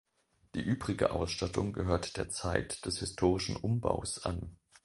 Die 0.55 0.61
übrige 0.63 1.11
Ausstattung 1.11 1.73
gehört 1.73 2.17
der 2.17 2.27
Zeit 2.27 2.87
des 2.87 2.97
historistischen 3.01 3.55
Umbaus 3.57 4.25
an. 4.25 4.57